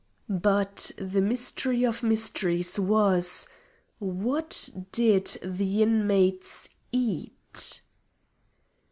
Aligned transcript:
But 0.41 0.91
the 0.97 1.21
mystery 1.21 1.85
of 1.85 2.01
mysteries 2.01 2.79
was: 2.79 3.47
What 3.99 4.67
did 4.91 5.37
the 5.43 5.83
inmates 5.83 6.69
eat? 6.91 7.81